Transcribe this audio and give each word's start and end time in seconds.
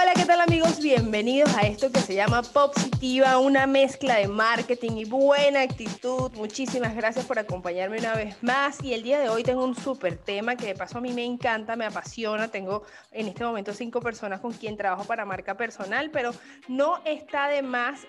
Hola, 0.00 0.12
¿qué 0.14 0.24
tal 0.24 0.40
amigos? 0.40 0.80
Bienvenidos 0.80 1.54
a 1.58 1.66
esto 1.66 1.92
que 1.92 2.00
se 2.00 2.14
llama 2.14 2.40
Positiva, 2.40 3.36
una 3.38 3.66
mezcla 3.66 4.16
de 4.16 4.28
marketing 4.28 4.92
y 4.92 5.04
buena 5.04 5.60
actitud. 5.60 6.32
Muchísimas 6.36 6.96
gracias 6.96 7.26
por 7.26 7.38
acompañarme 7.38 7.98
una 7.98 8.14
vez 8.14 8.42
más. 8.42 8.82
Y 8.82 8.94
el 8.94 9.02
día 9.02 9.20
de 9.20 9.28
hoy 9.28 9.42
tengo 9.42 9.62
un 9.62 9.74
súper 9.74 10.16
tema 10.16 10.56
que 10.56 10.68
de 10.68 10.74
paso 10.74 10.98
a 10.98 11.00
mí 11.02 11.12
me 11.12 11.24
encanta, 11.24 11.76
me 11.76 11.84
apasiona. 11.84 12.48
Tengo 12.48 12.84
en 13.12 13.28
este 13.28 13.44
momento 13.44 13.74
cinco 13.74 14.00
personas 14.00 14.40
con 14.40 14.52
quien 14.52 14.78
trabajo 14.78 15.04
para 15.04 15.26
marca 15.26 15.58
personal, 15.58 16.08
pero 16.10 16.32
no 16.66 17.02
está 17.04 17.48
de 17.48 17.60
más 17.60 18.06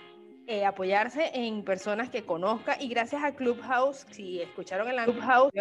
eh, 0.48 0.66
apoyarse 0.66 1.32
en 1.34 1.64
personas 1.64 2.10
que 2.10 2.23
conozca 2.23 2.76
y 2.80 2.88
gracias 2.88 3.23
a 3.23 3.36
Clubhouse, 3.36 4.05
si 4.12 4.42
escucharon 4.42 4.89
el 4.89 5.04
Clubhouse 5.04 5.52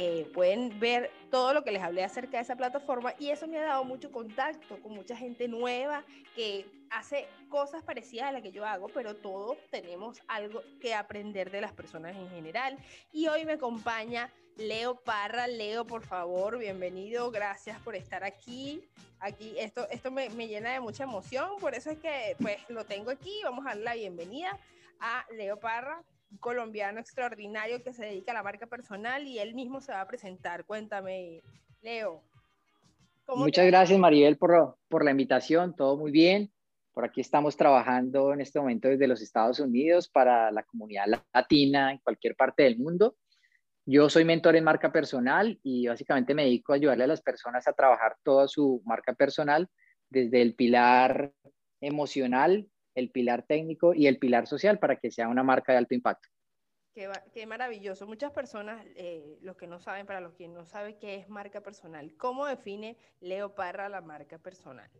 eh, 0.00 0.30
pueden 0.32 0.78
ver 0.78 1.10
todo 1.28 1.52
lo 1.52 1.64
que 1.64 1.72
les 1.72 1.82
hablé 1.82 2.04
acerca 2.04 2.36
de 2.36 2.44
esa 2.44 2.54
plataforma 2.54 3.14
y 3.18 3.30
eso 3.30 3.48
me 3.48 3.58
ha 3.58 3.64
dado 3.64 3.82
mucho 3.82 4.12
contacto 4.12 4.80
con 4.80 4.94
mucha 4.94 5.16
gente 5.16 5.48
nueva 5.48 6.04
que 6.36 6.66
hace 6.90 7.26
cosas 7.48 7.82
parecidas 7.82 8.28
a 8.28 8.32
las 8.32 8.42
que 8.42 8.52
yo 8.52 8.64
hago, 8.64 8.86
pero 8.90 9.16
todos 9.16 9.58
tenemos 9.70 10.22
algo 10.28 10.62
que 10.80 10.94
aprender 10.94 11.50
de 11.50 11.62
las 11.62 11.72
personas 11.72 12.14
en 12.14 12.30
general. 12.30 12.78
Y 13.10 13.26
hoy 13.26 13.44
me 13.44 13.54
acompaña 13.54 14.30
Leo 14.56 14.94
Parra. 14.94 15.48
Leo, 15.48 15.84
por 15.84 16.04
favor, 16.04 16.58
bienvenido, 16.58 17.32
gracias 17.32 17.80
por 17.80 17.96
estar 17.96 18.22
aquí. 18.22 18.88
Aquí, 19.18 19.56
esto, 19.58 19.88
esto 19.90 20.12
me, 20.12 20.30
me 20.30 20.46
llena 20.46 20.70
de 20.70 20.78
mucha 20.78 21.02
emoción, 21.02 21.58
por 21.58 21.74
eso 21.74 21.90
es 21.90 21.98
que 21.98 22.36
pues 22.40 22.56
lo 22.68 22.84
tengo 22.86 23.10
aquí. 23.10 23.40
Vamos 23.42 23.66
a 23.66 23.70
dar 23.70 23.78
la 23.78 23.94
bienvenida 23.94 24.56
a 25.00 25.26
Leo 25.32 25.58
Parra 25.58 26.04
colombiano 26.40 27.00
extraordinario 27.00 27.82
que 27.82 27.92
se 27.92 28.04
dedica 28.04 28.32
a 28.32 28.34
la 28.34 28.42
marca 28.42 28.66
personal 28.66 29.26
y 29.26 29.38
él 29.38 29.54
mismo 29.54 29.80
se 29.80 29.92
va 29.92 30.02
a 30.02 30.08
presentar. 30.08 30.64
Cuéntame, 30.64 31.42
Leo. 31.80 32.22
Muchas 33.28 33.66
gracias, 33.66 33.98
Maribel, 33.98 34.38
por, 34.38 34.78
por 34.88 35.04
la 35.04 35.10
invitación. 35.10 35.74
Todo 35.76 35.96
muy 35.96 36.10
bien. 36.10 36.50
Por 36.92 37.04
aquí 37.04 37.20
estamos 37.20 37.56
trabajando 37.56 38.32
en 38.32 38.40
este 38.40 38.58
momento 38.58 38.88
desde 38.88 39.06
los 39.06 39.20
Estados 39.20 39.60
Unidos 39.60 40.08
para 40.08 40.50
la 40.50 40.62
comunidad 40.64 41.06
latina 41.32 41.92
en 41.92 41.98
cualquier 41.98 42.34
parte 42.34 42.64
del 42.64 42.78
mundo. 42.78 43.16
Yo 43.86 44.10
soy 44.10 44.24
mentor 44.24 44.56
en 44.56 44.64
marca 44.64 44.92
personal 44.92 45.58
y 45.62 45.86
básicamente 45.86 46.34
me 46.34 46.44
dedico 46.44 46.72
a 46.72 46.76
ayudarle 46.76 47.04
a 47.04 47.08
las 47.08 47.22
personas 47.22 47.68
a 47.68 47.72
trabajar 47.72 48.16
toda 48.22 48.48
su 48.48 48.82
marca 48.84 49.12
personal 49.14 49.68
desde 50.10 50.42
el 50.42 50.54
pilar 50.54 51.32
emocional 51.80 52.66
el 52.98 53.10
pilar 53.10 53.44
técnico 53.46 53.94
y 53.94 54.06
el 54.06 54.18
pilar 54.18 54.46
social 54.46 54.78
para 54.78 54.96
que 54.96 55.10
sea 55.10 55.28
una 55.28 55.42
marca 55.42 55.72
de 55.72 55.78
alto 55.78 55.94
impacto. 55.94 56.28
Qué, 57.32 57.46
maravilloso. 57.46 58.08
Muchas 58.08 58.32
personas, 58.32 58.84
eh, 58.96 59.38
los 59.40 59.56
que 59.56 59.68
no 59.68 59.78
saben, 59.78 60.04
para 60.04 60.20
los 60.20 60.34
que 60.34 60.48
no 60.48 60.66
saben 60.66 60.98
qué 60.98 61.14
es 61.14 61.28
marca 61.28 61.60
personal, 61.60 62.16
¿cómo 62.16 62.44
define 62.46 62.96
Leo 63.20 63.54
Parra 63.54 63.88
la 63.88 64.00
marca 64.00 64.38
personal? 64.38 64.90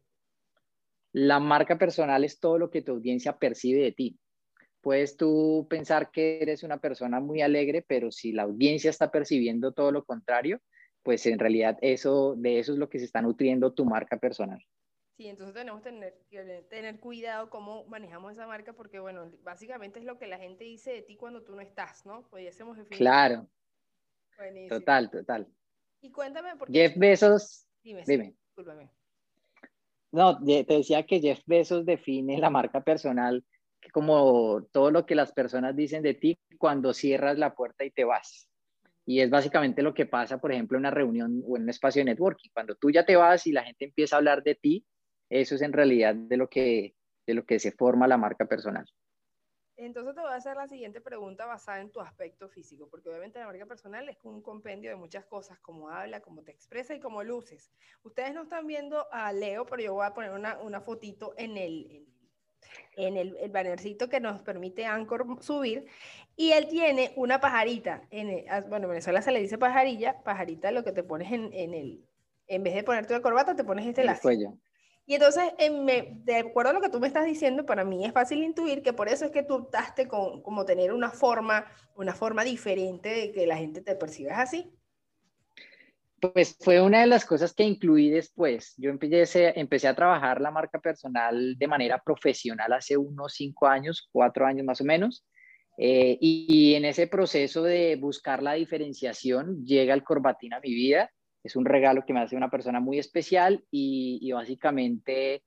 La 1.13 1.41
marca 1.41 1.77
personal 1.77 2.23
es 2.23 2.39
todo 2.39 2.57
lo 2.57 2.71
que 2.71 2.83
tu 2.83 2.93
audiencia 2.93 3.37
percibe 3.37 3.83
de 3.83 3.93
ti. 3.93 4.19
Puedes 4.81 5.17
tú 5.17 5.67
pensar 5.69 6.13
que 6.13 6.41
eres 6.41 6.63
una 6.63 6.79
persona 6.79 7.19
muy 7.19 7.43
alegre, 7.43 7.85
pero 7.87 8.13
si 8.13 8.31
la 8.31 8.45
audiencia 8.45 8.91
está 8.91 9.11
percibiendo 9.11 9.73
todo 9.73 9.91
lo 9.91 10.05
contrario, 10.05 10.61
pues 11.03 11.27
en 11.27 11.41
realidad 11.41 11.79
eso, 11.81 12.37
de 12.37 12.61
eso 12.61 12.73
es 12.75 12.79
lo 12.79 12.89
que 12.89 13.01
se 13.01 13.07
está 13.07 13.23
nutriendo 13.23 13.73
tu 13.73 13.85
marca 13.85 14.19
personal. 14.19 14.65
Sí, 15.19 15.27
entonces 15.27 15.53
tenemos 15.53 15.83
que 15.83 16.65
tener, 16.71 17.01
cuidado 17.01 17.51
cómo 17.51 17.85
manejamos 17.87 18.35
esa 18.35 18.47
marca 18.47 18.73
porque, 18.73 19.01
bueno, 19.01 19.33
básicamente 19.43 19.99
es 19.99 20.05
lo 20.05 20.17
que 20.17 20.29
la 20.29 20.39
gente 20.39 20.63
dice 20.63 20.93
de 20.93 21.03
ti 21.03 21.17
cuando 21.17 21.43
tú 21.43 21.57
no 21.57 21.61
estás, 21.61 22.07
¿no? 22.07 22.29
Pudiésemos 22.29 22.77
definir. 22.77 22.99
Claro. 22.99 23.49
Buenísimo. 24.37 24.79
Total, 24.79 25.11
total. 25.11 25.49
Y 26.03 26.13
cuéntame 26.13 26.55
por 26.55 26.69
qué... 26.69 26.73
Jeff 26.73 26.97
Bezos... 26.97 27.67
Dime, 27.83 28.05
dime. 28.07 28.37
No, 30.13 30.39
te 30.41 30.65
decía 30.65 31.05
que 31.05 31.19
Jeff 31.21 31.41
Bezos 31.47 31.85
define 31.85 32.39
la 32.39 32.49
marca 32.49 32.81
personal 32.85 33.45
como 33.93 34.69
todo 34.71 34.93
lo 34.93 35.05
que 35.05 35.17
las 35.17 35.33
personas 35.33 35.75
dicen 35.75 36.05
de 36.05 36.15
ti 36.15 36.39
cuando 36.59 36.95
cierras 36.95 37.39
la 37.39 37.57
puerta 37.57 37.85
y 37.85 37.91
te 37.91 38.05
vas. 38.05 38.49
Y 39.05 39.21
es 39.21 39.31
básicamente 39.31 39.83
lo 39.83 39.95
que 39.95 40.07
pasa, 40.07 40.39
por 40.39 40.53
ejemplo, 40.53 40.77
en 40.77 40.83
una 40.83 40.93
reunión 40.93 41.43
o 41.45 41.57
en 41.57 41.65
un 41.65 41.71
espacio 41.71 42.03
de 42.03 42.05
networking. 42.05 42.51
Cuando 42.53 42.77
tú 42.77 42.93
ya 42.93 43.05
te 43.05 43.17
vas 43.17 43.49
y 43.49 43.53
la 43.53 43.65
gente 43.65 43.87
empieza 43.87 44.15
a 44.15 44.19
hablar 44.19 44.45
de 44.45 44.55
ti, 44.55 44.87
eso 45.31 45.55
es 45.55 45.63
en 45.63 45.73
realidad 45.73 46.15
de 46.15 46.37
lo 46.37 46.49
que, 46.49 46.95
de 47.27 47.35
lo 47.35 47.45
que 47.45 47.59
se 47.59 47.73
forma 47.73 48.09
la 48.09 48.17
marca 48.17 48.47
personal. 48.47 48.87
Entonces 49.79 50.17
te 50.17 50.21
voy 50.21 50.33
a 50.33 50.35
hacer 50.35 50.57
la 50.57 50.67
siguiente 50.67 51.01
pregunta 51.01 51.47
basada 51.47 51.81
en 51.81 51.91
tu 51.91 52.01
aspecto 52.01 52.49
físico, 52.49 52.89
porque 52.91 53.09
obviamente 53.11 53.39
la 53.39 53.47
marca 53.47 53.65
personal 53.65 54.09
es 54.09 54.17
un 54.25 54.43
compendio 54.43 54.91
de 54.91 54.97
muchas 54.97 55.25
cosas, 55.25 55.61
como 55.61 55.89
habla, 55.89 56.21
como 56.21 56.43
te 56.43 56.51
expresa 56.51 56.95
y 56.95 57.01
como 57.01 57.23
luces. 57.23 57.71
Ustedes 58.03 58.35
no 58.35 58.43
están 58.43 58.67
viendo 58.67 59.07
a 59.13 59.33
Leo, 59.33 59.67
pero 59.67 59.81
yo 59.81 59.95
voy 59.95 60.05
a 60.05 60.15
poner 60.15 60.33
una, 60.33 60.59
una 60.59 60.81
fotito 60.81 61.33
en 61.37 61.57
el, 61.57 62.09
en 62.97 63.17
el, 63.17 63.37
el, 63.37 63.51
bannercito 63.53 64.09
que 64.09 64.19
nos 64.19 64.43
permite 64.43 64.85
Anchor 64.85 65.41
subir, 65.41 65.87
y 66.35 66.51
él 66.51 66.67
tiene 66.67 67.13
una 67.15 67.41
pajarita, 67.41 68.03
en 68.11 68.51
ah, 68.51 68.63
bueno, 68.63 68.87
en 68.87 68.91
Venezuela 68.91 69.23
se 69.23 69.31
le 69.31 69.41
dice 69.41 69.59
pajarilla, 69.59 70.25
pajarita 70.25 70.73
lo 70.73 70.83
que 70.83 70.91
te 70.91 71.05
pones 71.05 71.31
en, 71.31 71.53
en 71.53 71.73
el, 71.73 72.05
en 72.49 72.65
vez 72.65 72.75
de 72.75 72.83
ponerte 72.83 73.15
la 73.15 73.23
corbata, 73.23 73.55
te 73.55 73.63
pones 73.63 73.87
este 73.87 74.03
lazo. 74.03 74.29
Y 75.09 75.15
entonces, 75.15 75.43
de 75.57 76.37
acuerdo 76.37 76.71
a 76.71 76.75
lo 76.75 76.83
que 76.83 76.91
tú 76.91 77.01
me 77.01 77.07
estás 77.07 77.25
diciendo, 77.25 77.65
para 77.65 77.83
mí 77.83 78.05
es 78.05 78.13
fácil 78.13 78.43
intuir 78.43 78.83
que 78.83 78.93
por 78.93 79.09
eso 79.09 79.25
es 79.25 79.31
que 79.31 79.43
tú 79.43 79.55
optaste 79.55 80.07
con 80.07 80.43
como 80.43 80.67
tener 80.67 80.93
una 80.93 81.11
forma, 81.11 81.65
una 81.97 82.15
forma 82.15 82.45
diferente 82.45 83.09
de 83.09 83.33
que 83.33 83.47
la 83.47 83.57
gente 83.57 83.81
te 83.81 83.97
perciba 83.97 84.39
así. 84.39 84.71
Pues 86.21 86.59
fue 86.61 86.83
una 86.83 87.01
de 87.01 87.07
las 87.07 87.25
cosas 87.25 87.55
que 87.55 87.63
incluí 87.63 88.11
después. 88.11 88.75
Yo 88.77 88.91
empecé, 88.91 89.59
empecé 89.59 89.89
a 89.89 89.97
trabajar 89.97 90.43
la 90.43 90.51
marca 90.51 90.79
personal 90.79 91.57
de 91.57 91.67
manera 91.67 92.03
profesional 92.05 92.71
hace 92.75 92.99
unos 92.99 93.33
cinco 93.33 93.67
años, 93.67 94.11
cuatro 94.13 94.45
años 94.45 94.67
más 94.67 94.83
o 94.83 94.85
menos. 94.85 95.25
Eh, 95.79 96.19
y, 96.21 96.75
en 96.75 96.85
ese 96.85 97.07
proceso 97.07 97.63
de 97.63 97.97
buscar 97.97 98.43
la 98.43 98.53
diferenciación 98.55 99.65
llega 99.65 99.95
el 99.95 100.05
corbatín 100.05 100.53
a 100.53 100.61
mi 100.61 100.75
vida 100.75 101.11
es 101.49 101.57
un 101.57 101.65
regalo 101.65 102.05
que 102.07 102.13
me 102.13 102.21
hace 102.21 102.37
una 102.37 102.51
persona 102.51 102.79
muy 102.79 102.99
especial 102.99 103.65
y, 103.71 104.31
básicamente 104.33 105.43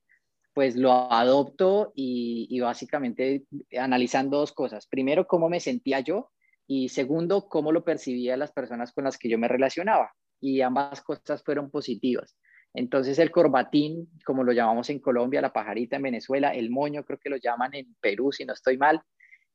pues 0.54 0.76
lo 0.76 1.10
adopto 1.10 1.92
y, 1.94 2.60
básicamente 2.60 3.44
analizando 3.78 4.38
dos 4.38 4.52
cosas. 4.52 4.86
Primero, 4.86 5.26
cómo 5.26 5.48
me 5.48 5.60
sentía 5.60 6.00
yo 6.00 6.30
y 6.66 6.90
segundo, 6.90 7.48
cómo 7.48 7.72
lo 7.72 7.84
percibía 7.84 8.36
las 8.36 8.52
personas 8.52 8.92
con 8.92 9.04
las 9.04 9.16
que 9.16 9.28
yo 9.28 9.38
me 9.38 9.48
relacionaba. 9.48 10.12
Y 10.40 10.60
ambas 10.60 11.00
cosas 11.00 11.42
fueron 11.44 11.70
positivas. 11.70 12.36
Entonces 12.74 13.18
el 13.18 13.30
corbatín, 13.30 14.08
como 14.24 14.42
lo 14.44 14.52
llamamos 14.52 14.90
en 14.90 14.98
Colombia, 14.98 15.40
la 15.40 15.52
pajarita 15.52 15.96
en 15.96 16.02
Venezuela, 16.02 16.50
el 16.50 16.70
moño 16.70 17.04
creo 17.04 17.18
que 17.18 17.30
lo 17.30 17.36
llaman 17.36 17.74
en 17.74 17.94
Perú, 18.00 18.32
si 18.32 18.44
no 18.44 18.52
estoy 18.52 18.76
mal, 18.76 19.00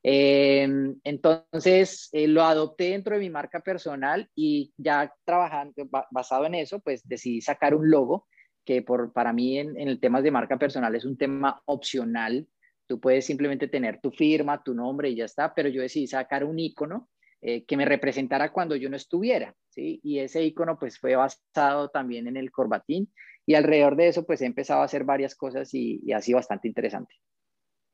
Em, 0.03 0.95
entonces 1.03 2.09
eh, 2.11 2.27
lo 2.27 2.43
adopté 2.43 2.91
dentro 2.91 3.15
de 3.15 3.21
mi 3.21 3.29
marca 3.29 3.59
personal 3.59 4.29
y 4.35 4.71
ya 4.77 5.13
trabajando 5.25 5.73
basado 6.11 6.45
en 6.45 6.55
eso, 6.55 6.79
pues 6.79 7.07
decidí 7.07 7.41
sacar 7.41 7.75
un 7.75 7.89
logo 7.89 8.27
que 8.63 8.81
por, 8.81 9.11
para 9.11 9.33
mí 9.33 9.57
en, 9.59 9.77
el 9.77 9.99
tema 9.99 10.21
de 10.21 10.31
marca 10.31 10.57
personal 10.57 10.95
es 10.95 11.05
un 11.05 11.17
tema 11.17 11.61
opcional. 11.65 12.47
Tú 12.85 12.99
puedes 12.99 13.25
simplemente 13.25 13.67
tener 13.67 13.99
tu 13.99 14.11
firma, 14.11 14.63
tu 14.63 14.73
nombre 14.73 15.09
y 15.09 15.15
ya 15.15 15.25
está, 15.25 15.53
pero 15.53 15.69
yo 15.69 15.81
decidí 15.81 16.07
sacar 16.07 16.43
un 16.43 16.59
icono 16.59 17.09
eh, 17.41 17.65
que 17.65 17.77
me 17.77 17.85
representara 17.85 18.51
cuando 18.51 18.75
yo 18.75 18.89
no 18.89 18.95
estuviera, 18.95 19.55
¿sí? 19.69 19.99
Y 20.03 20.19
ese 20.19 20.43
icono 20.43 20.77
pues 20.79 20.99
fue 20.99 21.15
basado 21.15 21.89
también 21.89 22.27
en 22.27 22.37
el 22.37 22.51
corbatín 22.51 23.11
y 23.45 23.55
alrededor 23.55 23.95
de 23.95 24.09
eso 24.09 24.25
pues 24.25 24.41
he 24.41 24.45
empezado 24.45 24.81
a 24.81 24.85
hacer 24.85 25.03
varias 25.03 25.35
cosas 25.35 25.73
y, 25.73 26.01
y 26.03 26.13
ha 26.13 26.21
sido 26.21 26.37
bastante 26.37 26.67
interesante 26.67 27.15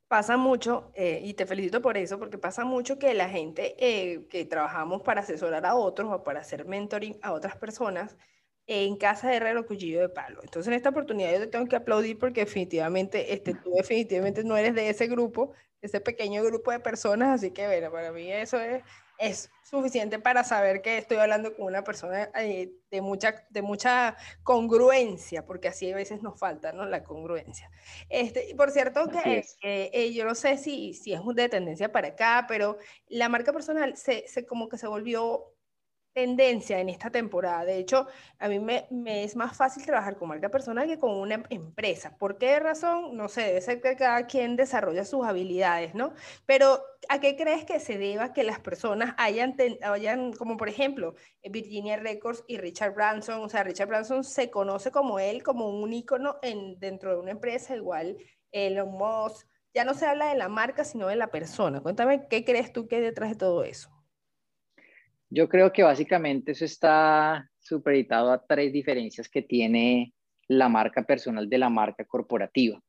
pasa 0.08 0.38
mucho, 0.38 0.92
eh, 0.96 1.22
y 1.24 1.34
te 1.34 1.46
felicito 1.46 1.82
por 1.82 1.98
eso, 1.98 2.20
porque 2.20 2.38
pasa 2.38 2.66
mucho 2.66 3.00
que 3.00 3.14
la 3.14 3.30
gente 3.30 3.76
eh, 3.80 4.28
que 4.30 4.46
trabajamos 4.46 5.02
para 5.02 5.22
asesorar 5.22 5.66
a 5.66 5.76
otros 5.76 6.12
o 6.12 6.24
para 6.24 6.42
hacer 6.42 6.66
mentoring 6.66 7.18
a 7.22 7.34
otras 7.34 7.56
personas, 7.58 8.16
en 8.68 8.96
casa 8.96 9.30
de 9.30 9.38
herrero 9.38 9.66
cuchillo 9.66 10.02
de 10.02 10.10
palo. 10.10 10.40
Entonces 10.42 10.68
en 10.68 10.74
esta 10.74 10.90
oportunidad 10.90 11.34
yo 11.34 11.40
te 11.40 11.48
tengo 11.48 11.68
que 11.68 11.76
aplaudir 11.76 12.18
porque 12.18 12.42
definitivamente 12.42 13.34
este, 13.34 13.54
tú 13.56 13.74
definitivamente 13.76 14.44
no 14.44 14.56
eres 14.56 14.74
de 14.76 14.90
ese 14.90 15.08
grupo, 15.08 15.54
ese 15.82 16.00
pequeño 16.00 16.44
grupo 16.44 16.72
de 16.72 16.80
personas, 16.80 17.36
así 17.36 17.52
que 17.52 17.66
bueno, 17.68 17.92
para 17.92 18.12
mí 18.12 18.32
eso 18.32 18.60
es 18.60 18.82
es 19.18 19.50
suficiente 19.64 20.20
para 20.20 20.44
saber 20.44 20.82
que 20.82 20.98
estoy 20.98 21.18
hablando 21.18 21.56
con 21.56 21.66
una 21.66 21.84
persona 21.84 22.30
eh, 22.36 22.72
de, 22.92 23.02
mucha, 23.02 23.46
de 23.50 23.62
mucha 23.62 24.16
congruencia, 24.44 25.46
porque 25.46 25.70
así 25.70 25.92
a 25.92 25.96
veces 25.96 26.22
nos 26.22 26.40
falta 26.40 26.72
¿no? 26.74 26.86
la 26.86 27.04
congruencia. 27.04 27.72
Este, 28.10 28.50
y 28.50 28.54
por 28.54 28.72
cierto, 28.72 29.10
que 29.10 29.44
eh, 29.64 30.14
yo 30.14 30.26
no 30.26 30.36
sé 30.36 30.58
si, 30.58 30.94
si 30.94 31.14
es 31.14 31.22
de 31.26 31.50
tendencia 31.50 31.92
para 31.92 32.10
acá, 32.10 32.46
pero 32.48 32.78
la 33.08 33.30
marca 33.30 33.54
personal 33.54 33.98
se, 33.98 34.28
se 34.28 34.46
como 34.46 34.70
que 34.70 34.78
se 34.78 34.88
volvió 34.88 35.53
tendencia 36.14 36.80
en 36.80 36.90
esta 36.90 37.10
temporada. 37.10 37.66
De 37.66 37.78
hecho, 37.78 38.08
a 38.40 38.48
mí 38.48 38.60
me, 38.60 38.88
es 39.24 39.36
más 39.36 39.58
fácil 39.58 39.86
trabajar 39.86 40.18
con 40.18 40.30
marca 40.30 40.50
personal 40.50 40.88
que 40.88 41.00
con 41.00 41.12
una 41.12 41.44
empresa. 41.50 42.16
¿Por 42.18 42.38
qué 42.38 42.60
razón? 42.60 43.18
No 43.18 43.28
sé, 43.28 43.42
debe 43.42 43.62
ser 43.62 43.82
que 43.82 43.96
cada 43.96 44.28
quien 44.28 44.56
desarrolla 44.56 45.06
sus 45.06 45.26
habilidades, 45.26 45.96
¿no? 45.96 46.14
Pero 46.46 46.82
¿a 47.10 47.20
qué 47.20 47.36
crees 47.36 47.66
que 47.66 47.80
se 47.80 47.98
deba 47.98 48.34
que 48.34 48.44
las 48.44 48.60
personas 48.60 49.16
hayan, 49.18 49.56
hayan 49.82 50.34
como 50.34 50.58
por 50.58 50.70
ejemplo, 50.70 51.16
Virginia 51.44 51.98
Records 51.98 52.44
y 52.48 52.58
Richard 52.58 52.94
Branson? 52.94 53.44
O 53.44 53.50
sea, 53.50 53.64
Richard 53.64 53.88
Branson 53.88 54.24
se 54.24 54.50
conoce 54.50 54.92
como 54.92 55.20
él, 55.20 55.44
como 55.44 55.70
un 55.70 55.94
ícono 55.94 56.38
en, 56.42 56.80
dentro 56.80 57.12
de 57.12 57.20
una 57.20 57.32
empresa, 57.32 57.76
igual 57.76 58.18
Elon 58.52 58.92
Musk. 58.92 59.48
Ya 59.74 59.86
no 59.86 59.96
se 59.96 60.06
habla 60.06 60.30
de 60.30 60.36
la 60.36 60.50
marca, 60.50 60.84
sino 60.84 61.08
de 61.08 61.16
la 61.16 61.32
persona. 61.32 61.82
Cuéntame, 61.82 62.28
¿qué 62.28 62.46
crees 62.46 62.72
tú 62.72 62.88
que 62.88 62.98
hay 62.98 63.02
detrás 63.02 63.32
de 63.32 63.36
todo 63.38 63.64
eso? 63.64 63.93
Yo 65.36 65.50
creo 65.50 65.74
que 65.74 65.82
básicamente 65.82 66.52
eso 66.52 66.64
está 66.64 67.50
supeditado 67.60 68.32
a 68.32 68.46
tres 68.46 68.72
diferencias 68.72 69.28
que 69.28 69.42
tiene 69.42 70.14
la 70.48 70.70
marca 70.70 71.02
personal 71.08 71.50
de 71.50 71.58
la 71.58 71.70
marca 71.70 72.06
corporativa. 72.06 72.80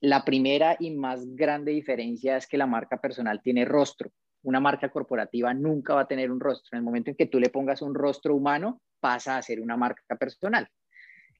La 0.00 0.24
primera 0.24 0.76
y 0.80 0.90
más 0.90 1.24
grande 1.36 1.70
diferencia 1.70 2.38
es 2.38 2.48
que 2.48 2.58
la 2.58 2.66
marca 2.66 3.00
personal 3.00 3.40
tiene 3.40 3.64
rostro. 3.64 4.10
Una 4.42 4.58
marca 4.58 4.88
corporativa 4.88 5.54
nunca 5.54 5.94
va 5.94 6.00
a 6.00 6.08
tener 6.08 6.32
un 6.32 6.40
rostro. 6.40 6.70
En 6.72 6.78
el 6.78 6.84
momento 6.84 7.10
en 7.10 7.16
que 7.16 7.26
tú 7.26 7.38
le 7.38 7.50
pongas 7.50 7.80
un 7.82 7.94
rostro 7.94 8.34
humano, 8.34 8.80
pasa 8.98 9.36
a 9.36 9.42
ser 9.42 9.60
una 9.60 9.76
marca 9.76 10.16
personal. 10.16 10.68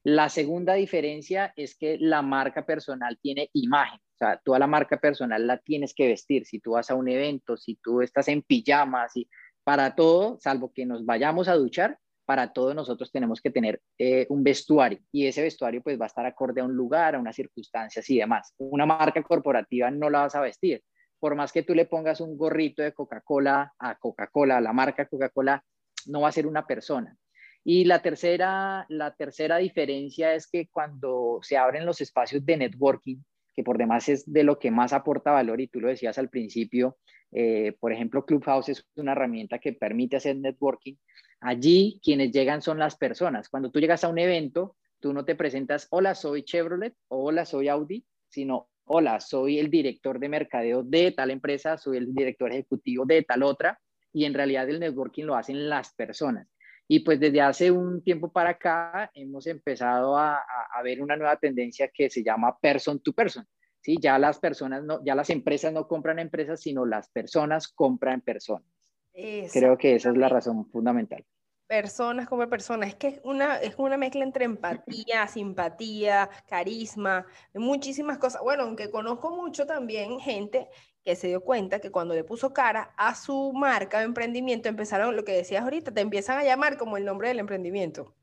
La 0.03 0.29
segunda 0.29 0.75
diferencia 0.75 1.51
es 1.57 1.75
que 1.75 1.97
la 1.99 2.21
marca 2.21 2.65
personal 2.65 3.19
tiene 3.21 3.49
imagen. 3.51 3.99
O 3.99 4.17
sea, 4.17 4.39
toda 4.41 4.59
la 4.59 4.67
marca 4.67 4.97
personal 4.97 5.45
la 5.45 5.57
tienes 5.57 5.93
que 5.93 6.07
vestir. 6.07 6.45
Si 6.45 6.59
tú 6.59 6.71
vas 6.71 6.89
a 6.89 6.95
un 6.95 7.09
evento, 7.09 7.57
si 7.57 7.75
tú 7.75 8.01
estás 8.01 8.29
en 8.29 8.41
pijamas, 8.41 9.17
y 9.17 9.27
para 9.67 9.95
todo, 9.95 10.39
salvo 10.39 10.71
que 10.73 10.85
nos 10.85 11.05
vayamos 11.05 11.49
a 11.49 11.55
duchar, 11.55 11.99
para 12.23 12.53
todo 12.53 12.73
nosotros 12.73 13.11
tenemos 13.11 13.41
que 13.41 13.51
tener 13.51 13.81
eh, 13.97 14.25
un 14.29 14.41
vestuario 14.41 14.99
y 15.11 15.27
ese 15.27 15.41
vestuario 15.41 15.81
pues 15.83 15.99
va 15.99 16.05
a 16.05 16.07
estar 16.07 16.25
acorde 16.25 16.61
a 16.61 16.63
un 16.63 16.73
lugar, 16.73 17.15
a 17.15 17.19
unas 17.19 17.35
circunstancias 17.35 18.09
y 18.09 18.17
demás. 18.17 18.53
Una 18.59 18.85
marca 18.85 19.21
corporativa 19.21 19.91
no 19.91 20.09
la 20.09 20.21
vas 20.21 20.35
a 20.35 20.39
vestir. 20.39 20.81
Por 21.19 21.35
más 21.35 21.51
que 21.51 21.63
tú 21.63 21.75
le 21.75 21.85
pongas 21.85 22.21
un 22.21 22.37
gorrito 22.37 22.81
de 22.81 22.93
Coca-Cola 22.93 23.73
a 23.77 23.95
Coca-Cola, 23.95 24.61
la 24.61 24.71
marca 24.71 25.05
Coca-Cola, 25.05 25.61
no 26.05 26.21
va 26.21 26.29
a 26.29 26.31
ser 26.31 26.47
una 26.47 26.65
persona. 26.65 27.17
Y 27.65 27.83
la 27.83 28.01
tercera, 28.01 28.85
la 28.87 29.15
tercera 29.15 29.57
diferencia 29.57 30.33
es 30.33 30.47
que 30.47 30.69
cuando 30.71 31.39
se 31.41 31.57
abren 31.57 31.85
los 31.85 31.99
espacios 31.99 32.45
de 32.45 32.55
networking, 32.55 33.17
que 33.53 33.65
por 33.65 33.77
demás 33.77 34.07
es 34.07 34.31
de 34.31 34.45
lo 34.45 34.59
que 34.59 34.71
más 34.71 34.93
aporta 34.93 35.31
valor, 35.31 35.59
y 35.59 35.67
tú 35.67 35.81
lo 35.81 35.89
decías 35.89 36.17
al 36.17 36.29
principio, 36.29 36.95
eh, 37.31 37.75
por 37.79 37.91
ejemplo, 37.91 38.25
Clubhouse 38.25 38.69
es 38.69 38.87
una 38.95 39.11
herramienta 39.11 39.59
que 39.59 39.73
permite 39.73 40.17
hacer 40.17 40.37
networking. 40.37 40.95
Allí 41.41 41.99
quienes 42.03 42.31
llegan 42.31 42.61
son 42.61 42.79
las 42.79 42.95
personas. 42.95 43.49
Cuando 43.49 43.71
tú 43.71 43.79
llegas 43.79 44.03
a 44.03 44.09
un 44.09 44.17
evento, 44.17 44.75
tú 44.99 45.13
no 45.13 45.25
te 45.25 45.35
presentas, 45.35 45.87
hola, 45.91 46.15
soy 46.15 46.43
Chevrolet 46.43 46.95
o 47.09 47.25
hola, 47.25 47.45
soy 47.45 47.67
Audi, 47.67 48.05
sino, 48.29 48.69
hola, 48.85 49.19
soy 49.19 49.59
el 49.59 49.69
director 49.69 50.19
de 50.19 50.29
mercadeo 50.29 50.83
de 50.83 51.11
tal 51.11 51.31
empresa, 51.31 51.77
soy 51.77 51.97
el 51.97 52.13
director 52.13 52.51
ejecutivo 52.51 53.05
de 53.05 53.23
tal 53.23 53.43
otra, 53.43 53.79
y 54.13 54.25
en 54.25 54.33
realidad 54.33 54.69
el 54.69 54.79
networking 54.79 55.25
lo 55.25 55.35
hacen 55.35 55.69
las 55.69 55.93
personas. 55.93 56.47
Y 56.87 57.01
pues 57.01 57.19
desde 57.19 57.41
hace 57.41 57.69
un 57.69 58.01
tiempo 58.01 58.31
para 58.31 58.51
acá 58.51 59.11
hemos 59.13 59.45
empezado 59.45 60.17
a, 60.17 60.37
a 60.37 60.81
ver 60.83 61.01
una 61.01 61.17
nueva 61.17 61.35
tendencia 61.35 61.89
que 61.93 62.09
se 62.09 62.23
llama 62.23 62.57
person 62.59 62.99
to 63.01 63.11
person. 63.11 63.45
¿Sí? 63.87 63.97
Ya 64.01 64.19
las 64.19 64.37
personas, 64.39 64.83
no, 64.83 65.01
ya 65.05 65.15
las 65.15 65.29
empresas 65.29 65.71
no 65.71 65.87
compran 65.87 66.19
empresas, 66.19 66.59
sino 66.59 66.85
las 66.85 67.07
personas 67.07 67.69
compran 67.69 68.19
personas. 68.19 68.67
Creo 69.13 69.77
que 69.77 69.95
esa 69.95 70.09
es 70.09 70.17
la 70.17 70.27
razón 70.27 70.69
fundamental. 70.69 71.25
Personas 71.67 72.27
como 72.27 72.47
personas, 72.49 72.89
es 72.89 72.95
que 72.95 73.07
es 73.07 73.21
una, 73.23 73.55
es 73.57 73.75
una 73.77 73.97
mezcla 73.97 74.23
entre 74.23 74.43
empatía, 74.43 75.27
simpatía, 75.27 76.29
carisma, 76.47 77.25
muchísimas 77.53 78.17
cosas. 78.17 78.41
Bueno, 78.41 78.63
aunque 78.63 78.91
conozco 78.91 79.31
mucho 79.31 79.65
también 79.65 80.19
gente 80.19 80.67
que 81.03 81.15
se 81.15 81.27
dio 81.27 81.41
cuenta 81.41 81.79
que 81.79 81.89
cuando 81.89 82.13
le 82.13 82.25
puso 82.25 82.53
cara 82.53 82.93
a 82.97 83.15
su 83.15 83.53
marca 83.53 83.99
de 83.99 84.05
emprendimiento, 84.05 84.67
empezaron 84.67 85.15
lo 85.15 85.23
que 85.23 85.31
decías 85.31 85.63
ahorita, 85.63 85.93
te 85.93 86.01
empiezan 86.01 86.37
a 86.37 86.43
llamar 86.43 86.77
como 86.77 86.97
el 86.97 87.05
nombre 87.05 87.29
del 87.29 87.39
emprendimiento. 87.39 88.13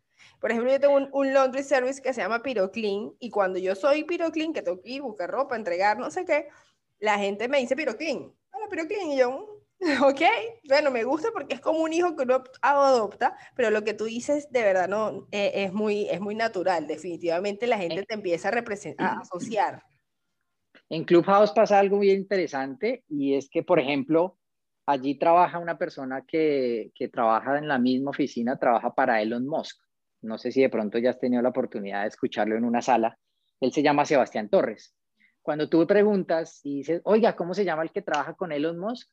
Por 0.41 0.51
ejemplo, 0.51 0.71
yo 0.71 0.81
tengo 0.81 1.09
un, 1.13 1.33
laundry 1.33 1.63
service 1.63 2.03
que 2.03 2.13
se 2.13 2.21
llama 2.21 2.43
Piroclean 2.43 3.13
y 3.19 3.31
cuando 3.31 3.59
yo 3.59 3.75
soy 3.75 4.05
Piroclean, 4.05 4.53
que 4.53 4.63
tengo 4.63 4.81
que 4.81 4.91
ir, 4.91 5.03
buscar 5.03 5.31
ropa, 5.31 5.57
entregar, 5.57 5.99
no 5.99 6.11
sé 6.11 6.25
qué, 6.25 6.49
la 6.99 7.19
gente 7.19 7.49
me 7.49 7.59
dice 7.59 7.77
Piroclean. 7.77 8.33
Hola, 8.53 8.69
Piroclean. 8.69 9.11
Y 9.11 9.19
yo, 9.19 9.63
ok, 10.05 10.21
bueno, 10.69 10.91
me 10.91 11.05
gusta 11.05 11.29
porque 11.33 11.55
es 11.55 11.61
como 11.61 11.81
un 11.81 11.93
hijo 11.93 12.17
que 12.17 12.25
uno 12.25 12.43
adopta, 12.63 13.37
pero 13.55 13.71
lo 13.71 13.85
que 13.85 13.95
tú 13.95 14.05
dices 14.05 14.51
de 14.51 14.63
verdad 14.63 14.89
no 14.89 15.29
eh, 15.31 15.53
es, 15.55 15.73
muy, 15.73 16.09
es 16.09 16.21
muy 16.21 16.35
natural. 16.35 16.87
Definitivamente 16.87 17.67
la 17.67 17.79
gente 17.79 18.05
te 18.05 18.15
empieza 18.15 18.49
a, 18.49 18.53
representar, 18.53 19.17
a 19.17 19.21
asociar. 19.21 19.83
En 20.89 21.05
Clubhouse 21.05 21.53
pasa 21.53 21.79
algo 21.79 21.97
muy 21.97 22.11
interesante 22.11 23.05
y 23.09 23.35
es 23.35 23.49
que, 23.49 23.63
por 23.63 23.81
ejemplo, 23.81 24.39
allí 24.87 25.19
trabaja 25.19 25.59
una 25.59 25.79
persona 25.79 26.25
que, 26.27 26.93
que 26.95 27.09
trabaja 27.09 27.59
en 27.59 27.69
la 27.69 27.79
misma 27.79 28.11
oficina, 28.11 28.59
trabaja 28.59 28.95
para 28.95 29.23
Elon 29.23 29.47
Musk 29.47 29.81
no 30.25 30.39
sé 30.39 30.51
si 30.51 30.63
de 30.63 30.71
pronto 30.71 30.99
ya 30.99 31.11
has 31.11 31.19
tenido 31.19 31.43
la 31.43 31.51
oportunidad 31.51 32.03
de 32.03 32.09
escucharlo 32.09 32.57
en 32.57 32.65
una 32.65 32.83
sala, 32.83 33.19
él 33.61 33.73
se 33.73 33.83
llama 33.83 34.05
Sebastián 34.05 34.49
Torres. 34.49 34.95
Cuando 35.43 35.69
tú 35.69 35.87
preguntas 35.87 36.61
y 36.65 36.79
dices, 36.79 37.03
oiga, 37.05 37.37
¿cómo 37.37 37.55
se 37.55 37.65
llama 37.65 37.83
el 37.83 37.93
que 37.93 38.03
trabaja 38.03 38.35
con 38.35 38.51
Elon 38.51 38.79
Musk? 38.79 39.09